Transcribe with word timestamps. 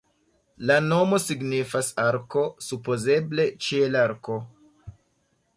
La 0.69 0.77
nomo 0.85 1.19
signifas 1.23 1.91
"arko", 2.05 2.47
supozeble 2.71 3.49
"ĉielarko". 3.67 4.43